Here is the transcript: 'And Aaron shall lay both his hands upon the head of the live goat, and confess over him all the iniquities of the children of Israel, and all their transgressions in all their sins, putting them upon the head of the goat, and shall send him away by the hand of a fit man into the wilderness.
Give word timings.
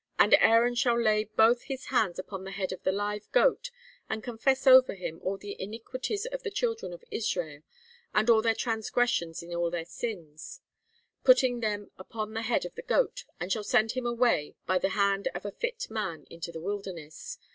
'And 0.17 0.33
Aaron 0.39 0.73
shall 0.73 0.99
lay 0.99 1.25
both 1.25 1.65
his 1.65 1.85
hands 1.93 2.17
upon 2.17 2.43
the 2.43 2.49
head 2.49 2.71
of 2.71 2.81
the 2.81 2.91
live 2.91 3.31
goat, 3.31 3.69
and 4.09 4.23
confess 4.23 4.65
over 4.65 4.95
him 4.95 5.19
all 5.21 5.37
the 5.37 5.55
iniquities 5.61 6.25
of 6.25 6.41
the 6.41 6.49
children 6.49 6.91
of 6.91 7.03
Israel, 7.11 7.61
and 8.11 8.27
all 8.27 8.41
their 8.41 8.55
transgressions 8.55 9.43
in 9.43 9.53
all 9.53 9.69
their 9.69 9.85
sins, 9.85 10.59
putting 11.23 11.59
them 11.59 11.91
upon 11.99 12.33
the 12.33 12.41
head 12.41 12.65
of 12.65 12.73
the 12.73 12.81
goat, 12.81 13.25
and 13.39 13.51
shall 13.51 13.63
send 13.63 13.91
him 13.91 14.07
away 14.07 14.55
by 14.65 14.79
the 14.79 14.89
hand 14.89 15.27
of 15.35 15.45
a 15.45 15.51
fit 15.51 15.85
man 15.91 16.25
into 16.31 16.51
the 16.51 16.61
wilderness. 16.61 17.37